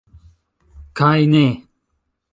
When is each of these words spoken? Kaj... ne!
Kaj... 1.01 1.21
ne! 1.35 1.45